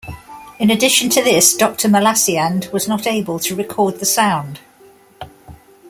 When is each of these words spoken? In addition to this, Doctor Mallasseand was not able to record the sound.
In 0.57 0.71
addition 0.71 1.11
to 1.11 1.21
this, 1.23 1.53
Doctor 1.55 1.87
Mallasseand 1.87 2.73
was 2.73 2.87
not 2.87 3.05
able 3.05 3.37
to 3.37 3.55
record 3.55 3.99
the 3.99 4.05
sound. 4.07 4.59